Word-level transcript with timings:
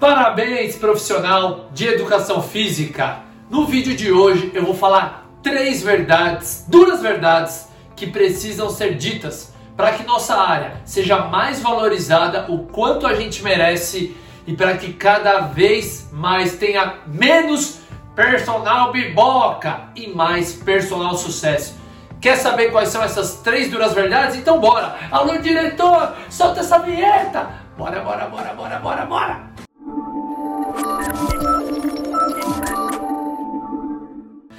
Parabéns, 0.00 0.76
profissional 0.76 1.70
de 1.72 1.88
educação 1.88 2.40
física! 2.40 3.18
No 3.50 3.66
vídeo 3.66 3.96
de 3.96 4.12
hoje 4.12 4.52
eu 4.54 4.64
vou 4.64 4.74
falar 4.74 5.26
três 5.42 5.82
verdades, 5.82 6.64
duras 6.68 7.02
verdades, 7.02 7.68
que 7.96 8.06
precisam 8.06 8.70
ser 8.70 8.94
ditas 8.94 9.52
para 9.76 9.90
que 9.90 10.04
nossa 10.04 10.36
área 10.36 10.80
seja 10.84 11.18
mais 11.24 11.60
valorizada 11.60 12.46
o 12.48 12.60
quanto 12.66 13.08
a 13.08 13.14
gente 13.16 13.42
merece 13.42 14.16
e 14.46 14.54
para 14.54 14.76
que 14.76 14.92
cada 14.92 15.40
vez 15.40 16.08
mais 16.12 16.52
tenha 16.52 16.98
menos 17.04 17.80
personal 18.14 18.92
biboca 18.92 19.88
e 19.96 20.06
mais 20.06 20.52
personal 20.52 21.16
sucesso. 21.16 21.76
Quer 22.20 22.36
saber 22.36 22.70
quais 22.70 22.90
são 22.90 23.02
essas 23.02 23.38
três 23.40 23.68
duras 23.68 23.94
verdades? 23.94 24.36
Então 24.36 24.60
bora! 24.60 24.94
Alô 25.10 25.38
diretor, 25.38 26.14
solta 26.30 26.60
essa 26.60 26.78
vinheta! 26.78 27.48
Bora, 27.76 28.00
bora, 28.00 28.26
bora, 28.26 28.54
bora, 28.54 28.78
bora, 28.78 29.04
bora! 29.04 29.47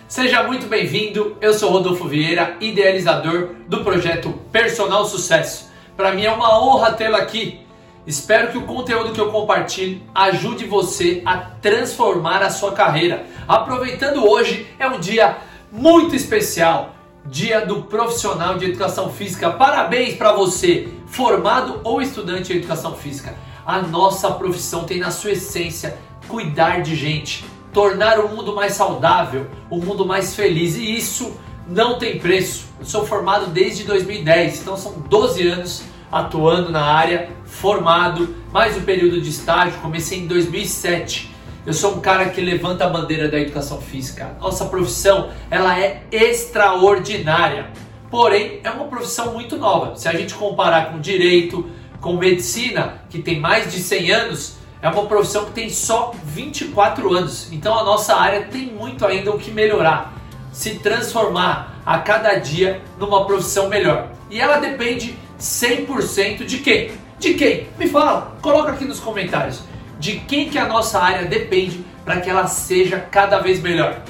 Seja 0.09 0.41
muito 0.41 0.66
bem-vindo. 0.66 1.38
Eu 1.40 1.54
sou 1.54 1.70
Rodolfo 1.70 2.08
Vieira, 2.08 2.58
idealizador 2.59 3.49
do 3.68 3.84
projeto 3.84 4.34
Personal 4.52 5.05
Sucesso. 5.05 5.70
Para 5.95 6.16
mim 6.16 6.26
é 6.26 6.32
uma 6.32 6.59
honra 6.59 6.94
tê-lo 6.94 7.16
aqui. 7.16 7.59
Espero 8.08 8.52
que 8.52 8.58
o 8.58 8.63
conteúdo 8.63 9.13
que 9.13 9.22
eu 9.22 9.32
compartilho 9.32 10.02
ajude 10.16 10.66
você 10.66 11.22
a 11.23 11.38
transformar 11.38 12.41
a 12.41 12.49
sua 12.49 12.72
carreira. 12.72 13.23
Aproveitando 13.48 14.27
hoje 14.27 14.66
é 14.80 14.88
um 14.88 14.99
dia 14.99 15.38
muito 15.72 16.16
especial, 16.16 16.96
Dia 17.23 17.63
do 17.63 17.84
Profissional 17.84 18.57
de 18.57 18.66
Educação 18.66 19.12
Física. 19.12 19.52
Parabéns 19.52 20.16
para 20.16 20.32
você, 20.32 20.90
formado 21.05 21.82
ou 21.84 22.02
estudante 22.02 22.52
de 22.52 22.57
educação 22.57 22.96
física. 22.96 23.35
A 23.63 23.80
nossa 23.84 24.32
profissão 24.32 24.85
tem 24.85 24.98
na 24.98 25.12
sua 25.12 25.34
essência 25.34 25.99
cuidar 26.27 26.82
de 26.82 26.96
gente 26.96 27.46
tornar 27.73 28.20
o 28.20 28.30
mundo 28.30 28.54
mais 28.55 28.73
saudável, 28.73 29.48
o 29.70 29.77
mundo 29.77 30.05
mais 30.05 30.35
feliz. 30.35 30.76
E 30.76 30.98
isso 30.98 31.38
não 31.68 31.98
tem 31.98 32.20
preço. 32.20 32.68
Eu 32.80 32.85
sou 32.85 33.05
formado 33.05 33.48
desde 33.48 33.84
2010, 33.84 34.62
então 34.62 34.76
são 34.77 34.93
12 35.07 35.48
anos 35.48 35.84
atuando 36.12 36.71
na 36.71 36.84
área, 36.84 37.30
formado, 37.46 38.35
mais 38.52 38.76
um 38.76 38.82
período 38.82 39.21
de 39.21 39.30
estágio, 39.30 39.80
comecei 39.80 40.20
em 40.20 40.27
2007. 40.27 41.30
Eu 41.66 41.74
sou 41.74 41.96
um 41.96 41.99
cara 41.99 42.30
que 42.30 42.41
levanta 42.41 42.85
a 42.85 42.90
bandeira 42.90 43.27
da 43.27 43.40
educação 43.40 43.80
física. 43.80 44.36
Nossa 44.40 44.65
profissão, 44.65 45.30
ela 45.52 45.80
é 45.80 46.04
extraordinária. 46.12 47.70
Porém, 48.10 48.60
é 48.63 48.71
uma 48.71 48.86
profissão 48.86 49.34
muito 49.34 49.55
nova. 49.55 49.96
Se 49.96 50.08
a 50.08 50.13
gente 50.13 50.34
comparar 50.34 50.91
com 50.91 50.99
direito, 50.99 51.70
com 52.02 52.13
medicina, 52.13 53.04
que 53.10 53.21
tem 53.21 53.40
mais 53.40 53.71
de 53.71 53.80
100 53.80 54.12
anos, 54.12 54.58
é 54.82 54.88
uma 54.88 55.05
profissão 55.05 55.46
que 55.46 55.52
tem 55.52 55.70
só 55.70 56.13
24 56.24 57.13
anos, 57.13 57.52
então 57.52 57.77
a 57.77 57.84
nossa 57.84 58.16
área 58.16 58.46
tem 58.46 58.68
muito 58.68 59.05
ainda 59.05 59.32
o 59.32 59.38
que 59.38 59.52
melhorar, 59.52 60.13
se 60.54 60.80
transformar 60.80 61.82
a 61.86 61.99
cada 61.99 62.36
dia 62.36 62.82
numa 62.98 63.26
profissão 63.26 63.68
melhor. 63.68 64.09
E 64.30 64.40
ela 64.40 64.58
depende 64.58 65.18
100% 65.40 66.46
de 66.46 66.59
quem? 66.59 66.91
De 67.19 67.34
quem? 67.34 67.68
Me 67.78 67.88
fala, 67.90 68.38
coloca 68.41 68.72
aqui 68.72 68.86
nos 68.86 69.00
comentários. 69.00 69.62
De 70.00 70.18
quem 70.19 70.50
que 70.50 70.58
a 70.58 70.66
nossa 70.66 70.97
área 71.00 71.28
depende 71.28 71.84
para 72.06 72.22
que 72.22 72.30
ela 72.30 72.47
seja 72.47 73.00
cada 73.00 73.40
vez 73.40 73.62
melhor? 73.62 74.02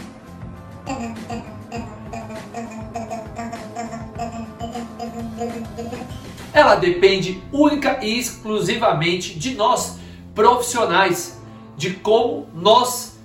Ela 6.53 6.75
depende 6.75 7.41
única 7.51 7.99
e 8.03 8.19
exclusivamente 8.19 9.39
de 9.39 9.55
nós 9.55 9.98
profissionais 10.39 11.37
de 11.75 11.95
como 11.95 12.47
nós 12.53 13.19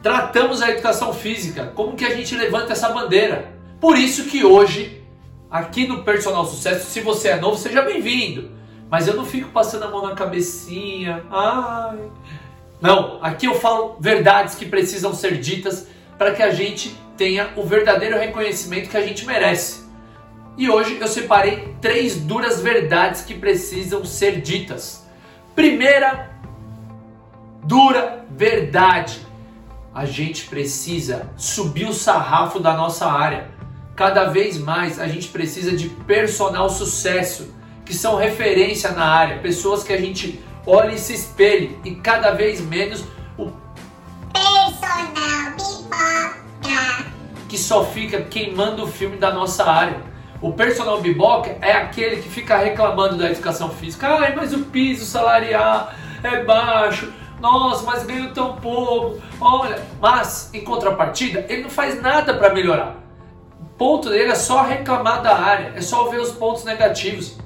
tratamos 0.00 0.62
a 0.62 0.70
educação 0.70 1.12
física, 1.12 1.72
como 1.74 1.96
que 1.96 2.04
a 2.04 2.14
gente 2.14 2.36
levanta 2.36 2.74
essa 2.74 2.90
bandeira. 2.90 3.52
Por 3.80 3.98
isso 3.98 4.26
que 4.26 4.44
hoje, 4.44 5.02
aqui 5.50 5.88
no 5.88 6.04
Personal 6.04 6.46
Sucesso, 6.46 6.88
se 6.88 7.00
você 7.00 7.30
é 7.30 7.40
novo, 7.40 7.58
seja 7.58 7.82
bem-vindo. 7.82 8.52
Mas 8.88 9.08
eu 9.08 9.14
não 9.14 9.26
fico 9.26 9.50
passando 9.50 9.82
a 9.82 9.88
mão 9.88 10.06
na 10.06 10.14
cabecinha. 10.14 11.24
Ai. 11.28 11.98
Não, 12.80 13.18
aqui 13.20 13.46
eu 13.46 13.56
falo 13.56 13.96
verdades 13.98 14.54
que 14.54 14.64
precisam 14.64 15.12
ser 15.12 15.40
ditas 15.40 15.88
para 16.16 16.32
que 16.32 16.42
a 16.42 16.52
gente 16.52 16.96
tenha 17.16 17.50
o 17.56 17.64
verdadeiro 17.64 18.16
reconhecimento 18.16 18.88
que 18.88 18.96
a 18.96 19.04
gente 19.04 19.26
merece. 19.26 19.88
E 20.56 20.70
hoje 20.70 20.98
eu 21.00 21.08
separei 21.08 21.74
três 21.80 22.14
duras 22.14 22.60
verdades 22.60 23.22
que 23.22 23.34
precisam 23.34 24.04
ser 24.04 24.40
ditas. 24.40 25.04
Primeira 25.56 26.30
dura 27.62 28.24
verdade. 28.30 29.20
A 29.94 30.04
gente 30.04 30.46
precisa 30.46 31.28
subir 31.36 31.86
o 31.86 31.92
sarrafo 31.92 32.60
da 32.60 32.74
nossa 32.74 33.10
área. 33.10 33.48
Cada 33.96 34.24
vez 34.24 34.56
mais 34.56 34.98
a 34.98 35.06
gente 35.08 35.28
precisa 35.28 35.76
de 35.76 35.88
personal 35.88 36.70
sucesso, 36.70 37.54
que 37.84 37.94
são 37.94 38.16
referência 38.16 38.92
na 38.92 39.04
área, 39.04 39.38
pessoas 39.38 39.82
que 39.82 39.92
a 39.92 40.00
gente 40.00 40.40
olha 40.66 40.92
e 40.92 40.98
se 40.98 41.12
espelhe, 41.12 41.78
e 41.84 41.96
cada 41.96 42.30
vez 42.30 42.60
menos 42.60 43.04
o 43.36 43.50
personal 44.32 45.50
biboca, 45.56 47.06
que 47.48 47.58
só 47.58 47.84
fica 47.84 48.22
queimando 48.22 48.84
o 48.84 48.86
filme 48.86 49.16
da 49.16 49.32
nossa 49.32 49.68
área. 49.68 50.00
O 50.40 50.52
personal 50.52 51.00
biboca 51.02 51.58
é 51.60 51.72
aquele 51.72 52.22
que 52.22 52.28
fica 52.28 52.56
reclamando 52.56 53.18
da 53.18 53.30
educação 53.30 53.68
física. 53.70 54.08
Ai, 54.08 54.34
mas 54.34 54.54
o 54.54 54.60
piso 54.60 55.04
salarial 55.04 55.92
é 56.22 56.42
baixo, 56.44 57.12
nossa, 57.40 57.84
mas 57.84 58.04
ganho 58.04 58.32
tão 58.32 58.56
pouco. 58.56 59.20
Olha, 59.40 59.82
mas 60.00 60.50
em 60.52 60.62
contrapartida, 60.62 61.46
ele 61.48 61.62
não 61.62 61.70
faz 61.70 62.00
nada 62.00 62.34
para 62.34 62.54
melhorar. 62.54 62.96
O 63.60 63.64
ponto 63.78 64.10
dele 64.10 64.30
é 64.30 64.34
só 64.34 64.62
reclamar 64.62 65.22
da 65.22 65.36
área, 65.36 65.72
é 65.74 65.80
só 65.80 66.08
ver 66.08 66.20
os 66.20 66.32
pontos 66.32 66.64
negativos. 66.64 67.38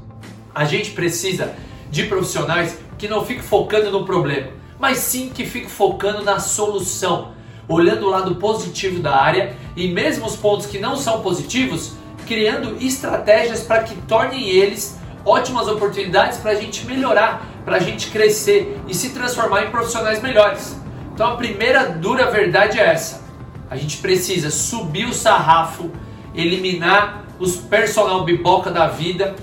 A 0.55 0.65
gente 0.65 0.91
precisa 0.91 1.55
de 1.91 2.05
profissionais 2.05 2.79
que 2.99 3.09
não 3.09 3.25
fiquem 3.25 3.43
focando 3.43 3.91
no 3.91 4.05
problema, 4.05 4.49
mas 4.79 4.99
sim 4.99 5.31
que 5.33 5.47
fiquem 5.47 5.69
focando 5.69 6.23
na 6.23 6.41
solução, 6.41 7.33
olhando 7.69 8.07
o 8.07 8.11
lado 8.11 8.35
positivo 8.37 9.01
da 9.01 9.17
área 9.17 9.57
e 9.77 9.89
mesmo 9.89 10.27
os 10.27 10.37
pontos 10.37 10.67
que 10.67 10.79
não 10.79 10.97
são 10.97 11.23
positivos, 11.23 11.95
criando 12.27 12.77
estratégias 12.85 13.63
para 13.63 13.85
que 13.85 13.95
tornem 14.03 14.49
eles 14.49 14.99
ótimas 15.25 15.69
oportunidades 15.69 16.39
para 16.39 16.53
a 16.53 16.55
gente 16.55 16.85
melhorar, 16.87 17.47
para 17.65 17.77
a 17.77 17.81
gente 17.81 18.11
crescer 18.11 18.81
e 18.87 18.95
se 18.95 19.11
transformar 19.11 19.65
em 19.65 19.71
profissionais 19.71 20.23
melhores. 20.23 20.77
Então 21.13 21.33
a 21.33 21.37
primeira 21.37 21.89
dura 21.89 22.31
verdade 22.31 22.79
é 22.79 22.87
essa: 22.87 23.23
a 23.71 23.77
gente 23.77 23.99
precisa 23.99 24.51
subir 24.51 25.07
o 25.07 25.15
sarrafo, 25.15 25.91
eliminar 26.35 27.25
os 27.39 27.57
personal 27.57 28.25
biboca 28.25 28.71
da 28.71 28.87
vida 28.89 29.35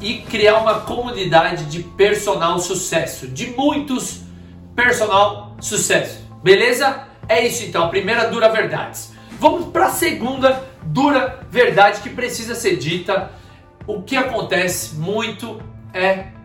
e 0.00 0.18
criar 0.18 0.58
uma 0.58 0.80
comunidade 0.80 1.64
de 1.66 1.82
personal 1.82 2.58
sucesso, 2.58 3.26
de 3.28 3.50
muitos 3.50 4.22
personal 4.74 5.56
sucesso. 5.60 6.26
Beleza? 6.42 7.04
É 7.28 7.46
isso 7.46 7.64
então, 7.64 7.84
a 7.84 7.88
primeira 7.88 8.28
dura 8.28 8.48
verdade. 8.48 9.00
Vamos 9.40 9.66
para 9.66 9.86
a 9.86 9.90
segunda 9.90 10.64
dura 10.82 11.40
verdade 11.50 12.00
que 12.00 12.10
precisa 12.10 12.54
ser 12.54 12.76
dita 12.76 13.30
o 13.86 14.02
que 14.02 14.16
acontece 14.16 14.94
muito 14.94 15.60
é 15.92 16.37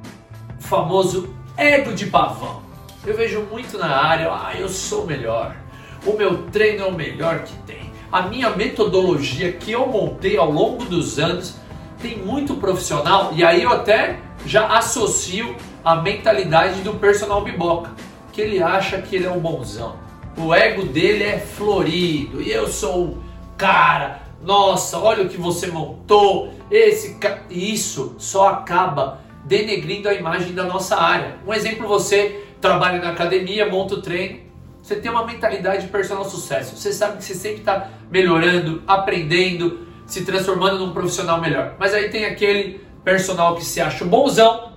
famoso 0.74 1.30
ego 1.56 1.94
de 1.94 2.08
pavão. 2.08 2.64
Eu 3.06 3.16
vejo 3.16 3.42
muito 3.42 3.78
na 3.78 3.96
área, 3.96 4.32
ah, 4.32 4.54
eu 4.58 4.68
sou 4.68 5.06
melhor, 5.06 5.56
o 6.04 6.14
meu 6.14 6.46
treino 6.48 6.86
é 6.86 6.88
o 6.88 6.92
melhor 6.92 7.44
que 7.44 7.56
tem. 7.58 7.92
A 8.12 8.24
minha 8.24 8.50
metodologia 8.50 9.52
que 9.52 9.72
eu 9.72 9.86
montei 9.86 10.36
ao 10.36 10.50
longo 10.50 10.84
dos 10.86 11.20
anos 11.20 11.58
tem 12.02 12.18
muito 12.18 12.56
profissional 12.56 13.34
e 13.36 13.44
aí 13.44 13.62
eu 13.62 13.72
até 13.72 14.18
já 14.48 14.66
associo 14.76 15.56
a 15.86 15.98
mentalidade 15.98 16.82
do 16.82 16.96
personal 16.96 17.44
biboca, 17.44 17.92
que 18.32 18.42
ele 18.42 18.64
acha 18.64 19.00
que 19.00 19.16
ele 19.16 19.28
é 19.28 19.32
um 19.32 19.40
bonzão. 19.40 19.98
O 20.36 20.56
ego 20.56 20.88
dele 20.88 21.24
é 21.24 21.38
florido 21.38 22.42
e 22.42 22.52
eu 22.52 22.68
sou 22.68 23.04
o 23.04 23.18
cara, 23.56 24.22
nossa, 24.42 24.98
olha 24.98 25.24
o 25.24 25.30
que 25.30 25.38
você 25.38 25.68
montou, 25.68 26.52
esse 26.72 27.16
isso 27.52 28.16
só 28.18 28.50
acaba 28.50 29.22
denegrindo 29.46 30.08
a 30.10 30.14
imagem 30.14 30.54
da 30.54 30.64
nossa 30.64 30.96
área. 30.96 31.38
Um 31.46 31.54
exemplo, 31.54 31.88
você 31.88 32.44
trabalha 32.62 33.00
na 33.00 33.12
academia, 33.12 33.70
monta 33.70 33.96
o 33.96 34.02
treino, 34.02 34.40
você 34.82 34.96
tem 34.96 35.10
uma 35.10 35.26
mentalidade 35.26 35.84
de 35.84 35.88
personal 35.90 36.26
sucesso. 36.26 36.76
Você 36.76 36.92
sabe 36.92 37.18
que 37.18 37.24
você 37.24 37.34
sempre 37.34 37.60
está 37.60 37.90
melhorando, 38.12 38.84
aprendendo, 38.86 39.88
se 40.06 40.26
transformando 40.26 40.78
num 40.78 40.94
profissional 40.94 41.40
melhor. 41.40 41.76
Mas 41.80 41.94
aí 41.94 42.10
tem 42.10 42.26
aquele 42.26 42.82
personal 43.04 43.56
que 43.56 43.64
se 43.64 43.80
acha 43.80 44.04
bonzão. 44.04 44.74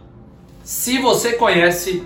Se 0.62 0.98
você 0.98 1.32
conhece 1.32 2.04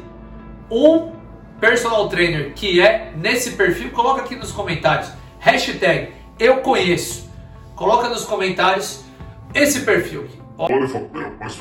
um 0.70 1.12
personal 1.60 2.08
trainer 2.08 2.54
que 2.54 2.80
é 2.80 3.12
nesse 3.16 3.52
perfil, 3.52 3.90
coloca 3.90 4.22
aqui 4.22 4.34
nos 4.34 4.50
comentários. 4.50 5.10
Hashtag 5.38 6.12
eu 6.38 6.58
conheço. 6.58 7.30
Coloca 7.76 8.08
nos 8.08 8.24
comentários 8.24 9.04
esse 9.54 9.80
perfil. 9.80 10.26
Olha, 10.56 10.74
mas 11.38 11.58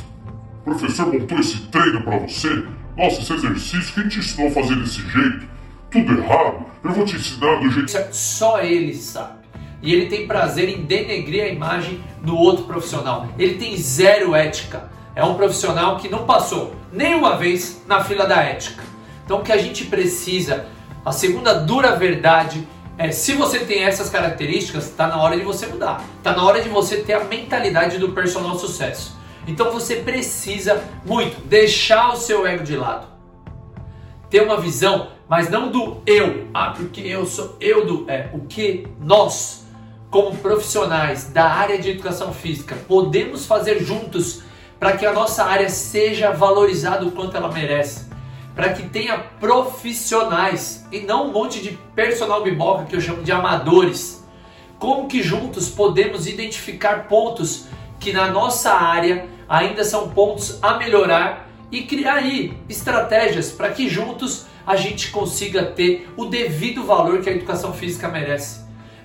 professor 0.69 1.11
montou 1.11 1.39
esse 1.39 1.57
treino 1.67 2.01
para 2.03 2.17
você? 2.17 2.65
Nossa, 2.97 3.21
esse 3.21 3.33
exercício, 3.33 3.93
quem 3.93 4.07
te 4.07 4.19
ensinou 4.19 4.49
a 4.49 4.51
fazer 4.51 4.75
desse 4.75 5.01
jeito? 5.09 5.47
Tudo 5.89 6.19
errado. 6.19 6.65
Eu 6.83 6.91
vou 6.91 7.05
te 7.05 7.15
ensinar 7.15 7.59
do 7.59 7.69
jeito. 7.71 7.97
É 7.97 8.09
só 8.11 8.61
ele 8.61 8.93
sabe. 8.95 9.39
E 9.81 9.93
ele 9.93 10.07
tem 10.07 10.27
prazer 10.27 10.69
em 10.69 10.83
denegrir 10.83 11.43
a 11.43 11.47
imagem 11.47 12.03
do 12.21 12.35
outro 12.35 12.65
profissional. 12.65 13.27
Ele 13.37 13.55
tem 13.55 13.75
zero 13.77 14.35
ética. 14.35 14.89
É 15.15 15.23
um 15.23 15.35
profissional 15.35 15.97
que 15.97 16.09
não 16.09 16.25
passou 16.25 16.75
nenhuma 16.91 17.37
vez 17.37 17.83
na 17.87 18.03
fila 18.03 18.25
da 18.25 18.41
ética. 18.41 18.83
Então 19.25 19.39
o 19.39 19.43
que 19.43 19.51
a 19.51 19.57
gente 19.57 19.85
precisa, 19.85 20.67
a 21.05 21.11
segunda 21.11 21.53
dura 21.53 21.95
verdade 21.95 22.67
é, 22.97 23.11
se 23.11 23.33
você 23.33 23.59
tem 23.59 23.85
essas 23.85 24.09
características, 24.09 24.87
está 24.87 25.07
na 25.07 25.21
hora 25.21 25.37
de 25.37 25.43
você 25.43 25.65
mudar. 25.67 26.03
Está 26.17 26.35
na 26.35 26.43
hora 26.43 26.61
de 26.61 26.67
você 26.67 26.97
ter 26.97 27.13
a 27.13 27.23
mentalidade 27.23 27.97
do 27.97 28.09
personal 28.09 28.59
sucesso. 28.59 29.17
Então 29.49 29.71
você 29.71 29.95
precisa 29.95 30.83
muito 31.03 31.41
deixar 31.47 32.13
o 32.13 32.15
seu 32.15 32.45
ego 32.45 32.63
de 32.63 32.77
lado. 32.77 33.07
Ter 34.29 34.43
uma 34.43 34.61
visão, 34.61 35.07
mas 35.27 35.49
não 35.49 35.71
do 35.71 36.03
eu. 36.05 36.47
Ah, 36.53 36.69
porque 36.77 37.01
eu 37.01 37.25
sou 37.25 37.57
eu 37.59 37.83
do 37.83 38.05
é 38.07 38.29
o 38.31 38.41
que 38.41 38.85
nós 39.01 39.65
como 40.11 40.37
profissionais 40.37 41.31
da 41.31 41.45
área 41.45 41.79
de 41.79 41.89
educação 41.89 42.31
física 42.31 42.75
podemos 42.87 43.47
fazer 43.47 43.79
juntos 43.79 44.43
para 44.79 44.95
que 44.95 45.05
a 45.05 45.13
nossa 45.13 45.43
área 45.43 45.69
seja 45.69 46.31
valorizada 46.31 47.05
o 47.05 47.11
quanto 47.11 47.35
ela 47.35 47.51
merece 47.51 48.07
para 48.55 48.73
que 48.73 48.87
tenha 48.89 49.17
profissionais 49.17 50.85
e 50.91 50.99
não 50.99 51.27
um 51.27 51.31
monte 51.31 51.61
de 51.61 51.71
personal 51.95 52.43
biboca 52.43 52.85
que 52.85 52.95
eu 52.95 53.01
chamo 53.01 53.23
de 53.23 53.31
amadores. 53.31 54.23
Como 54.77 55.07
que 55.07 55.23
juntos 55.23 55.69
podemos 55.69 56.27
identificar 56.27 57.07
pontos 57.07 57.67
que 57.99 58.11
na 58.11 58.27
nossa 58.27 58.71
área 58.71 59.27
ainda 59.49 59.83
são 59.83 60.09
pontos 60.09 60.59
a 60.61 60.77
melhorar 60.77 61.49
e 61.71 61.81
criar 61.83 62.15
aí 62.15 62.57
estratégias 62.69 63.51
para 63.51 63.71
que 63.71 63.89
juntos 63.89 64.45
a 64.65 64.75
gente 64.75 65.09
consiga 65.09 65.63
ter 65.63 66.07
o 66.15 66.25
devido 66.25 66.83
valor 66.83 67.21
que 67.21 67.29
a 67.29 67.33
educação 67.33 67.73
física 67.73 68.07
merece. 68.07 68.61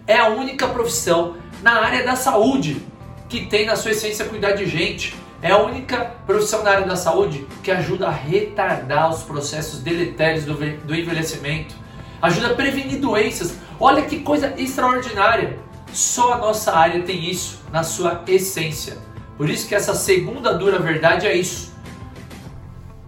É 0.07 0.19
a 0.19 0.29
única 0.29 0.69
profissão 0.69 1.37
na 1.63 1.81
área 1.81 2.05
da 2.05 2.15
saúde 2.15 2.83
que 3.29 3.47
tem 3.47 3.65
na 3.65 3.75
sua 3.75 3.93
essência 3.93 4.27
cuidar 4.27 4.53
de 4.53 4.67
gente, 4.67 5.15
é 5.41 5.51
a 5.51 5.59
única 5.59 6.13
profissão 6.27 6.63
na 6.63 6.71
área 6.71 6.87
da 6.87 6.97
saúde 6.97 7.47
que 7.63 7.71
ajuda 7.71 8.09
a 8.09 8.11
retardar 8.11 9.11
os 9.11 9.23
processos 9.23 9.81
deletérios 9.81 10.45
do, 10.45 10.55
do 10.55 10.95
envelhecimento, 10.95 11.75
ajuda 12.21 12.49
a 12.49 12.55
prevenir 12.55 13.01
doenças. 13.01 13.57
Olha 13.81 14.03
que 14.03 14.21
coisa 14.21 14.55
extraordinária! 14.59 15.59
Só 15.93 16.35
a 16.35 16.39
nossa 16.39 16.77
área 16.77 17.03
tem 17.03 17.31
isso 17.31 17.63
na 17.73 17.83
sua 17.83 18.23
essência. 18.27 18.99
Por 19.37 19.51
isso 19.51 19.69
que 19.69 19.75
essa 19.75 19.95
segunda 19.95 20.55
dura 20.55 20.79
verdade 20.79 21.27
é 21.27 21.37
isso. 21.37 21.75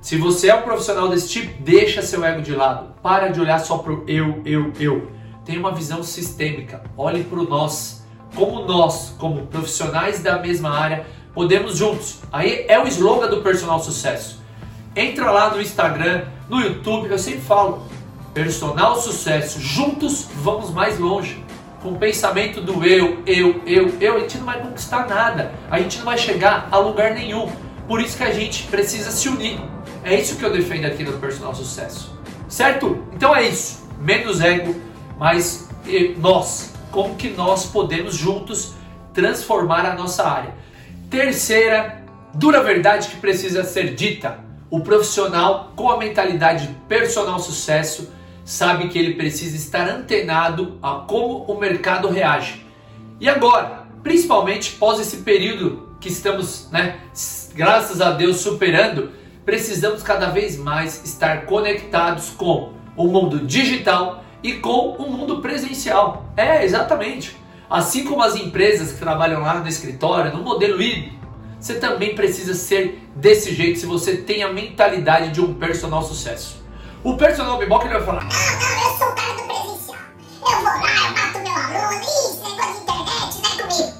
Se 0.00 0.16
você 0.16 0.50
é 0.50 0.54
um 0.54 0.62
profissional 0.62 1.08
desse 1.08 1.28
tipo, 1.28 1.62
deixa 1.62 2.02
seu 2.02 2.24
ego 2.24 2.40
de 2.40 2.54
lado. 2.54 2.94
Para 3.02 3.28
de 3.28 3.40
olhar 3.40 3.58
só 3.58 3.78
pro 3.78 4.04
eu, 4.06 4.40
eu, 4.44 4.72
eu. 4.78 5.10
Tenha 5.44 5.58
uma 5.58 5.72
visão 5.72 6.02
sistêmica. 6.02 6.82
Olhe 6.96 7.24
para 7.24 7.38
o 7.38 7.48
nós. 7.48 8.04
Como 8.34 8.64
nós, 8.64 9.14
como 9.18 9.46
profissionais 9.46 10.22
da 10.22 10.38
mesma 10.38 10.70
área, 10.70 11.06
podemos 11.32 11.76
juntos. 11.76 12.20
Aí 12.32 12.66
é 12.68 12.78
o 12.78 12.86
slogan 12.86 13.28
do 13.28 13.42
personal 13.42 13.80
sucesso. 13.80 14.42
Entra 14.94 15.30
lá 15.30 15.50
no 15.50 15.60
Instagram, 15.60 16.24
no 16.48 16.60
YouTube, 16.60 17.10
eu 17.10 17.18
sempre 17.18 17.42
falo, 17.42 17.86
personal 18.32 19.00
sucesso, 19.00 19.60
juntos 19.60 20.28
vamos 20.36 20.70
mais 20.70 20.98
longe. 20.98 21.44
Com 21.86 21.92
o 21.92 21.98
pensamento 21.98 22.60
do 22.60 22.84
eu, 22.84 23.22
eu, 23.24 23.62
eu, 23.64 23.94
eu, 24.00 24.16
a 24.16 24.18
gente 24.18 24.38
não 24.38 24.46
vai 24.46 24.60
conquistar 24.60 25.06
nada, 25.06 25.52
a 25.70 25.78
gente 25.78 25.98
não 25.98 26.06
vai 26.06 26.18
chegar 26.18 26.66
a 26.72 26.78
lugar 26.78 27.14
nenhum. 27.14 27.48
Por 27.86 28.00
isso 28.00 28.16
que 28.16 28.24
a 28.24 28.32
gente 28.32 28.64
precisa 28.64 29.12
se 29.12 29.28
unir. 29.28 29.60
É 30.02 30.12
isso 30.18 30.34
que 30.34 30.44
eu 30.44 30.52
defendo 30.52 30.84
aqui 30.84 31.04
no 31.04 31.12
personal 31.18 31.54
sucesso. 31.54 32.18
Certo? 32.48 33.06
Então 33.12 33.36
é 33.36 33.46
isso. 33.46 33.88
Menos 34.00 34.40
ego, 34.40 34.74
mas 35.16 35.68
nós. 36.16 36.74
Como 36.90 37.14
que 37.14 37.28
nós 37.28 37.66
podemos 37.66 38.16
juntos 38.16 38.74
transformar 39.14 39.86
a 39.86 39.94
nossa 39.94 40.28
área? 40.28 40.54
Terceira 41.08 42.02
dura 42.34 42.64
verdade 42.64 43.06
que 43.10 43.16
precisa 43.18 43.62
ser 43.62 43.94
dita: 43.94 44.40
o 44.68 44.80
profissional 44.80 45.72
com 45.76 45.88
a 45.88 45.96
mentalidade 45.96 46.68
personal 46.88 47.38
sucesso 47.38 48.10
sabe 48.46 48.88
que 48.88 48.96
ele 48.96 49.14
precisa 49.14 49.56
estar 49.56 49.88
antenado 49.88 50.78
a 50.80 51.04
como 51.06 51.44
o 51.46 51.58
mercado 51.58 52.08
reage. 52.08 52.64
E 53.20 53.28
agora, 53.28 53.88
principalmente 54.04 54.76
pós 54.76 55.00
esse 55.00 55.18
período 55.18 55.88
que 56.00 56.08
estamos, 56.08 56.70
né, 56.70 57.00
graças 57.54 58.00
a 58.00 58.12
Deus 58.12 58.36
superando, 58.36 59.10
precisamos 59.44 60.00
cada 60.00 60.30
vez 60.30 60.56
mais 60.56 61.04
estar 61.04 61.44
conectados 61.44 62.30
com 62.30 62.72
o 62.96 63.08
mundo 63.08 63.40
digital 63.40 64.24
e 64.44 64.54
com 64.54 64.90
o 64.90 65.10
mundo 65.10 65.42
presencial. 65.42 66.32
É, 66.36 66.64
exatamente. 66.64 67.36
Assim 67.68 68.04
como 68.04 68.22
as 68.22 68.36
empresas 68.36 68.92
que 68.92 69.00
trabalham 69.00 69.40
lá 69.40 69.58
no 69.58 69.66
escritório, 69.66 70.32
no 70.32 70.44
modelo 70.44 70.80
híbrido, 70.80 71.16
você 71.58 71.74
também 71.80 72.14
precisa 72.14 72.54
ser 72.54 73.02
desse 73.16 73.52
jeito 73.52 73.80
se 73.80 73.86
você 73.86 74.18
tem 74.18 74.44
a 74.44 74.52
mentalidade 74.52 75.32
de 75.32 75.40
um 75.40 75.54
personal 75.54 76.02
sucesso. 76.02 76.64
O 77.06 77.16
personal 77.16 77.56
biboca 77.56 77.84
ele 77.84 77.94
vai 77.94 78.02
falar: 78.02 78.24
Não, 78.24 78.30
não, 78.30 78.90
eu 78.90 78.98
sou 78.98 79.06
o 79.06 79.14
cara 79.14 79.32
do 79.34 79.42
presencial. 79.44 79.98
Eu 80.40 80.56
vou 80.56 80.64
lá, 80.64 80.90
eu 80.92 81.12
mato 81.12 81.38
meu 81.38 81.52
aluno, 81.52 82.02
isso, 82.02 82.42
negócio 82.42 82.74
de 82.74 82.80
internet, 82.80 83.42
não 83.42 83.52
é 83.52 83.62
comigo. 83.62 83.98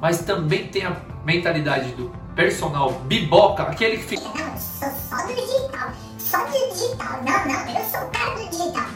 Mas 0.00 0.18
também 0.22 0.66
tem 0.66 0.84
a 0.84 0.96
mentalidade 1.24 1.92
do 1.92 2.10
personal 2.34 2.90
biboca, 3.04 3.62
aquele 3.62 3.98
que 3.98 4.02
fica. 4.02 4.24
Não, 4.24 4.52
eu 4.52 4.58
sou 4.58 4.88
só 4.90 5.24
do 5.24 5.34
digital. 5.36 5.92
Só 6.18 6.44
do 6.46 6.74
digital. 6.74 7.22
Não, 7.22 7.46
não, 7.46 7.78
eu 7.78 7.84
sou 7.84 8.00
o 8.00 8.10
cara 8.10 8.34
do 8.34 8.50
digital. 8.50 8.86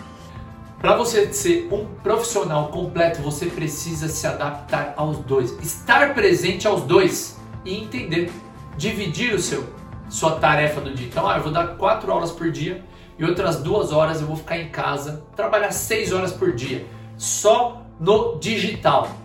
Para 0.80 0.96
você 0.96 1.32
ser 1.32 1.68
um 1.70 1.86
profissional 2.02 2.66
completo, 2.66 3.22
você 3.22 3.46
precisa 3.46 4.08
se 4.08 4.26
adaptar 4.26 4.92
aos 4.96 5.18
dois, 5.18 5.52
estar 5.62 6.14
presente 6.14 6.66
aos 6.66 6.82
dois 6.82 7.38
e 7.64 7.80
entender, 7.80 8.32
dividir 8.76 9.32
o 9.32 9.38
seu 9.38 9.64
sua 10.08 10.32
tarefa 10.32 10.80
do 10.80 10.92
dia. 10.92 11.06
Então, 11.06 11.28
ah, 11.28 11.36
eu 11.36 11.44
vou 11.44 11.52
dar 11.52 11.76
quatro 11.76 12.12
horas 12.12 12.32
por 12.32 12.50
dia 12.50 12.84
e 13.18 13.24
outras 13.24 13.62
duas 13.62 13.92
horas 13.92 14.20
eu 14.20 14.26
vou 14.26 14.36
ficar 14.36 14.58
em 14.58 14.68
casa, 14.68 15.24
trabalhar 15.36 15.70
seis 15.70 16.12
horas 16.12 16.32
por 16.32 16.52
dia, 16.52 16.86
só 17.16 17.82
no 18.00 18.38
digital. 18.38 19.16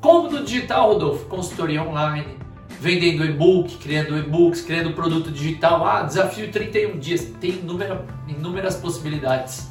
Como 0.00 0.30
no 0.30 0.44
digital, 0.44 0.92
Rodolfo? 0.92 1.26
Consultoria 1.26 1.82
online, 1.82 2.38
vendendo 2.80 3.24
e-book, 3.24 3.76
criando 3.76 4.16
e-books, 4.18 4.62
criando 4.62 4.92
produto 4.94 5.30
digital. 5.30 5.86
Ah, 5.86 6.02
desafio 6.02 6.50
31 6.50 6.98
dias. 6.98 7.26
Tem 7.38 7.50
inúmera, 7.50 8.06
inúmeras 8.26 8.76
possibilidades. 8.76 9.68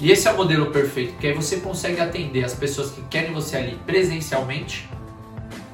E 0.00 0.12
esse 0.12 0.28
é 0.28 0.30
o 0.30 0.36
modelo 0.36 0.66
perfeito, 0.66 1.14
que 1.18 1.26
aí 1.26 1.32
você 1.32 1.56
consegue 1.56 2.00
atender 2.00 2.44
as 2.44 2.54
pessoas 2.54 2.90
que 2.90 3.02
querem 3.02 3.32
você 3.32 3.56
ali 3.56 3.78
presencialmente. 3.86 4.88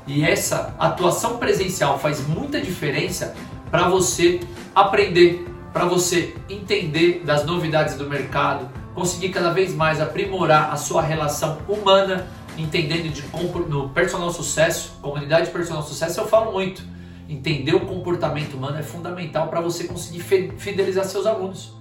E 0.07 0.25
essa 0.25 0.75
atuação 0.79 1.39
presencial 1.39 1.99
faz 1.99 2.27
muita 2.27 2.61
diferença 2.61 3.35
para 3.71 3.89
você 3.89 4.41
aprender, 4.75 5.47
para 5.73 5.87
você 5.87 6.35
entender 6.49 7.23
das 7.25 7.45
novidades 7.47 7.97
do 7.97 8.09
mercado, 8.09 8.69
conseguir 8.95 9.31
cada 9.31 9.51
vez 9.51 9.75
mais 9.75 10.01
aprimorar 10.01 10.71
a 10.73 10.77
sua 10.77 11.01
relação 11.01 11.59
humana, 11.67 12.27
entendendo 12.59 13.11
de 13.11 13.23
no 13.69 13.89
personal 13.89 14.31
sucesso, 14.31 14.99
comunidade 15.01 15.51
personal 15.51 15.83
sucesso, 15.83 16.21
eu 16.21 16.29
falo 16.29 16.53
muito. 16.53 16.83
Entender 17.29 17.75
o 17.75 17.81
comportamento 17.81 18.55
humano 18.55 18.79
é 18.79 18.83
fundamental 18.83 19.49
para 19.49 19.61
você 19.61 19.85
conseguir 19.85 20.21
fidelizar 20.59 21.05
seus 21.07 21.25
alunos. 21.25 21.73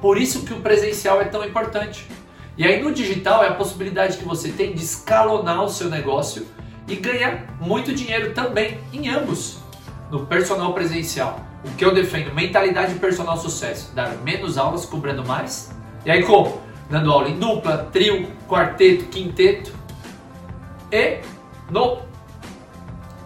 Por 0.00 0.16
isso 0.16 0.44
que 0.44 0.54
o 0.54 0.60
presencial 0.60 1.20
é 1.20 1.26
tão 1.26 1.44
importante. 1.44 2.06
E 2.56 2.64
aí 2.64 2.82
no 2.82 2.92
digital 2.92 3.44
é 3.44 3.48
a 3.48 3.54
possibilidade 3.54 4.16
que 4.16 4.24
você 4.24 4.48
tem 4.50 4.72
de 4.72 4.82
escalonar 4.82 5.62
o 5.62 5.68
seu 5.68 5.90
negócio 5.90 6.46
e 6.88 6.96
ganhar 6.96 7.44
muito 7.60 7.92
dinheiro 7.92 8.32
também 8.32 8.78
em 8.92 9.08
ambos. 9.08 9.58
No 10.10 10.26
personal 10.26 10.72
presencial, 10.72 11.40
o 11.64 11.70
que 11.76 11.84
eu 11.84 11.94
defendo, 11.94 12.34
mentalidade 12.34 12.94
de 12.94 13.00
personal 13.00 13.36
sucesso, 13.36 13.94
dar 13.94 14.10
menos 14.18 14.58
aulas 14.58 14.84
cobrando 14.84 15.24
mais. 15.24 15.74
E 16.04 16.10
aí 16.10 16.22
como? 16.22 16.60
Dando 16.90 17.10
aula 17.10 17.28
em 17.28 17.38
dupla, 17.38 17.88
trio, 17.92 18.28
quarteto, 18.48 19.06
quinteto. 19.06 19.72
E 20.92 21.20
no 21.70 21.98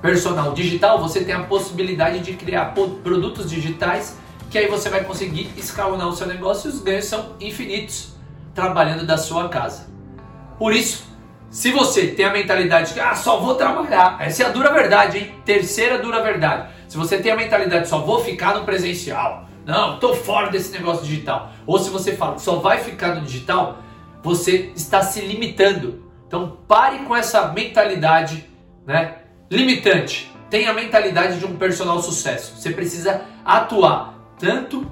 personal 0.00 0.52
digital, 0.52 1.00
você 1.00 1.24
tem 1.24 1.34
a 1.34 1.42
possibilidade 1.42 2.20
de 2.20 2.34
criar 2.34 2.72
produtos 3.02 3.50
digitais 3.50 4.16
que 4.50 4.56
aí 4.56 4.66
você 4.66 4.88
vai 4.88 5.04
conseguir 5.04 5.52
escalonar 5.56 6.08
o 6.08 6.16
seu 6.16 6.26
negócio 6.26 6.70
e 6.70 6.72
os 6.72 6.80
ganhos 6.80 7.04
são 7.04 7.34
infinitos 7.40 8.14
trabalhando 8.54 9.04
da 9.04 9.18
sua 9.18 9.48
casa. 9.48 9.88
Por 10.58 10.72
isso, 10.72 11.06
se 11.50 11.70
você 11.70 12.08
tem 12.08 12.24
a 12.24 12.32
mentalidade 12.32 12.94
de 12.94 13.00
ah, 13.00 13.14
só 13.14 13.38
vou 13.38 13.54
trabalhar, 13.54 14.16
essa 14.20 14.42
é 14.42 14.46
a 14.46 14.50
dura 14.50 14.72
verdade, 14.72 15.18
hein? 15.18 15.34
Terceira 15.44 15.98
dura 15.98 16.22
verdade. 16.22 16.70
Se 16.88 16.96
você 16.96 17.18
tem 17.18 17.30
a 17.30 17.36
mentalidade 17.36 17.82
de 17.82 17.88
só 17.88 17.98
vou 17.98 18.24
ficar 18.24 18.54
no 18.54 18.64
presencial, 18.64 19.46
não, 19.66 19.98
tô 19.98 20.14
fora 20.14 20.50
desse 20.50 20.72
negócio 20.72 21.04
digital. 21.04 21.52
Ou 21.66 21.78
se 21.78 21.90
você 21.90 22.16
fala 22.16 22.38
só 22.38 22.56
vai 22.56 22.78
ficar 22.78 23.14
no 23.14 23.20
digital, 23.20 23.78
você 24.22 24.72
está 24.74 25.02
se 25.02 25.20
limitando. 25.20 26.02
Então 26.26 26.56
pare 26.66 27.00
com 27.00 27.14
essa 27.14 27.48
mentalidade, 27.52 28.48
né, 28.86 29.16
limitante. 29.50 30.32
Tenha 30.48 30.70
a 30.70 30.74
mentalidade 30.74 31.38
de 31.38 31.44
um 31.44 31.56
personal 31.56 32.00
sucesso. 32.00 32.56
Você 32.56 32.70
precisa 32.70 33.22
atuar 33.44 34.14
tanto 34.38 34.90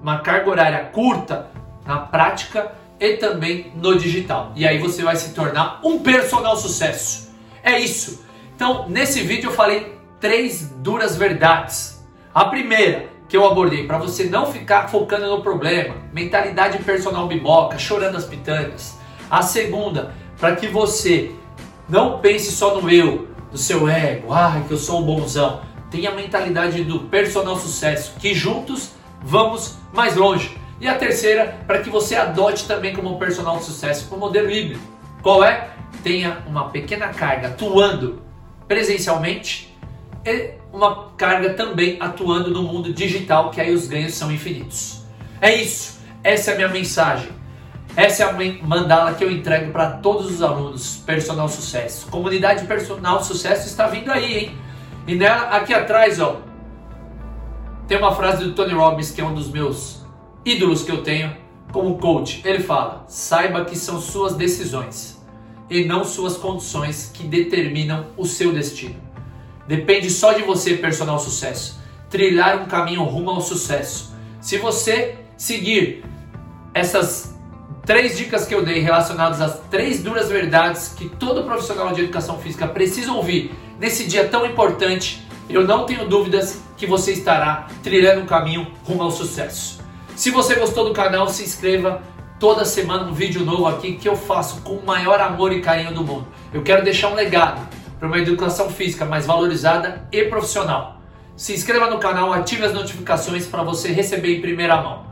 uma 0.00 0.18
carga 0.18 0.50
horária 0.50 0.84
curta 0.86 1.46
na 1.86 1.98
prática 1.98 2.72
e 2.98 3.16
também 3.16 3.72
no 3.76 3.96
digital. 3.96 4.52
E 4.56 4.66
aí 4.66 4.78
você 4.78 5.04
vai 5.04 5.14
se 5.14 5.32
tornar 5.32 5.80
um 5.84 6.00
personal 6.00 6.56
sucesso. 6.56 7.32
É 7.62 7.78
isso. 7.78 8.24
Então, 8.56 8.88
nesse 8.88 9.20
vídeo 9.22 9.50
eu 9.50 9.54
falei 9.54 9.91
três 10.22 10.68
duras 10.76 11.16
verdades. 11.16 12.00
A 12.32 12.44
primeira 12.44 13.06
que 13.28 13.36
eu 13.36 13.44
abordei 13.44 13.88
para 13.88 13.98
você 13.98 14.24
não 14.24 14.46
ficar 14.46 14.88
focando 14.88 15.26
no 15.26 15.42
problema, 15.42 15.96
mentalidade 16.12 16.78
personal 16.84 17.26
biboca, 17.26 17.76
chorando 17.76 18.16
as 18.16 18.24
pitangas. 18.24 18.96
A 19.28 19.42
segunda, 19.42 20.14
para 20.38 20.54
que 20.54 20.68
você 20.68 21.32
não 21.88 22.20
pense 22.20 22.52
só 22.52 22.80
no 22.80 22.88
eu, 22.88 23.26
no 23.50 23.58
seu 23.58 23.88
ego, 23.88 24.32
ah, 24.32 24.62
que 24.66 24.72
eu 24.72 24.78
sou 24.78 25.00
um 25.00 25.04
bonzão. 25.04 25.60
Tenha 25.90 26.10
a 26.10 26.14
mentalidade 26.14 26.84
do 26.84 27.00
personal 27.00 27.56
sucesso, 27.56 28.14
que 28.20 28.32
juntos 28.32 28.92
vamos 29.20 29.76
mais 29.92 30.14
longe. 30.14 30.56
E 30.80 30.86
a 30.86 30.94
terceira, 30.94 31.58
para 31.66 31.80
que 31.80 31.90
você 31.90 32.14
adote 32.14 32.66
também 32.66 32.94
como 32.94 33.18
personal 33.18 33.60
sucesso 33.60 34.14
o 34.14 34.18
modelo 34.18 34.50
híbrido. 34.50 34.80
Qual 35.20 35.42
é? 35.42 35.70
Tenha 36.04 36.44
uma 36.46 36.70
pequena 36.70 37.08
carga 37.08 37.48
atuando 37.48 38.22
presencialmente 38.68 39.71
e 40.24 40.54
uma 40.72 41.10
carga 41.16 41.54
também 41.54 41.96
atuando 42.00 42.50
no 42.50 42.62
mundo 42.62 42.92
digital, 42.92 43.50
que 43.50 43.60
aí 43.60 43.74
os 43.74 43.86
ganhos 43.86 44.14
são 44.14 44.30
infinitos. 44.30 45.02
É 45.40 45.54
isso. 45.54 46.00
Essa 46.22 46.52
é 46.52 46.54
a 46.54 46.56
minha 46.56 46.68
mensagem. 46.68 47.28
Essa 47.96 48.24
é 48.24 48.26
a 48.26 48.66
mandala 48.66 49.12
que 49.14 49.22
eu 49.22 49.30
entrego 49.30 49.70
para 49.70 49.90
todos 49.90 50.30
os 50.30 50.42
alunos 50.42 50.96
Personal 51.04 51.48
Sucesso. 51.48 52.06
Comunidade 52.06 52.64
Personal 52.66 53.22
Sucesso 53.22 53.66
está 53.66 53.86
vindo 53.86 54.10
aí, 54.10 54.38
hein? 54.38 54.58
E 55.06 55.14
nela, 55.14 55.48
aqui 55.48 55.74
atrás, 55.74 56.20
ó, 56.20 56.40
tem 57.86 57.98
uma 57.98 58.14
frase 58.14 58.44
do 58.44 58.52
Tony 58.52 58.72
Robbins, 58.72 59.10
que 59.10 59.20
é 59.20 59.24
um 59.24 59.34
dos 59.34 59.50
meus 59.50 60.06
ídolos 60.44 60.82
que 60.82 60.90
eu 60.90 61.02
tenho 61.02 61.36
como 61.72 61.98
coach. 61.98 62.40
Ele 62.44 62.60
fala: 62.60 63.04
saiba 63.08 63.64
que 63.64 63.76
são 63.76 64.00
suas 64.00 64.34
decisões 64.34 65.20
e 65.68 65.84
não 65.84 66.04
suas 66.04 66.36
condições 66.36 67.10
que 67.12 67.24
determinam 67.24 68.06
o 68.16 68.24
seu 68.24 68.52
destino. 68.52 69.11
Depende 69.66 70.10
só 70.10 70.32
de 70.32 70.42
você, 70.42 70.74
personal 70.74 71.18
sucesso, 71.18 71.80
trilhar 72.10 72.60
um 72.60 72.66
caminho 72.66 73.02
rumo 73.04 73.30
ao 73.30 73.40
sucesso. 73.40 74.14
Se 74.40 74.58
você 74.58 75.18
seguir 75.36 76.04
essas 76.74 77.36
três 77.84 78.16
dicas 78.16 78.46
que 78.46 78.54
eu 78.54 78.64
dei 78.64 78.80
relacionadas 78.80 79.40
às 79.40 79.60
três 79.70 80.02
duras 80.02 80.28
verdades 80.28 80.88
que 80.88 81.08
todo 81.08 81.44
profissional 81.44 81.92
de 81.92 82.02
educação 82.02 82.38
física 82.38 82.66
precisa 82.66 83.12
ouvir 83.12 83.52
nesse 83.78 84.06
dia 84.06 84.28
tão 84.28 84.46
importante, 84.46 85.26
eu 85.48 85.66
não 85.66 85.84
tenho 85.86 86.08
dúvidas 86.08 86.60
que 86.76 86.86
você 86.86 87.12
estará 87.12 87.68
trilhando 87.82 88.22
um 88.22 88.26
caminho 88.26 88.66
rumo 88.84 89.02
ao 89.02 89.10
sucesso. 89.10 89.80
Se 90.16 90.30
você 90.30 90.54
gostou 90.54 90.84
do 90.84 90.92
canal, 90.92 91.28
se 91.28 91.42
inscreva. 91.42 92.02
Toda 92.38 92.64
semana 92.64 93.04
um 93.04 93.12
vídeo 93.12 93.44
novo 93.44 93.66
aqui 93.66 93.92
que 93.92 94.08
eu 94.08 94.16
faço 94.16 94.62
com 94.62 94.74
o 94.74 94.84
maior 94.84 95.20
amor 95.20 95.52
e 95.52 95.60
carinho 95.60 95.94
do 95.94 96.02
mundo. 96.02 96.26
Eu 96.52 96.62
quero 96.62 96.82
deixar 96.82 97.08
um 97.08 97.14
legado 97.14 97.68
para 98.02 98.08
uma 98.08 98.18
educação 98.18 98.68
física 98.68 99.04
mais 99.04 99.26
valorizada 99.26 100.08
e 100.10 100.24
profissional. 100.24 101.00
Se 101.36 101.52
inscreva 101.52 101.88
no 101.88 102.00
canal, 102.00 102.32
ative 102.32 102.64
as 102.64 102.74
notificações 102.74 103.46
para 103.46 103.62
você 103.62 103.92
receber 103.92 104.38
em 104.38 104.40
primeira 104.40 104.82
mão. 104.82 105.06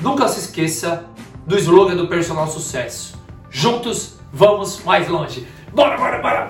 Nunca 0.00 0.28
se 0.28 0.38
esqueça 0.38 1.04
do 1.44 1.58
slogan 1.58 1.96
do 1.96 2.06
Personal 2.06 2.46
Sucesso. 2.46 3.20
Juntos 3.50 4.20
vamos 4.32 4.84
mais 4.84 5.08
longe. 5.08 5.48
Bora, 5.72 5.96
bora, 5.96 6.22
bora! 6.22 6.46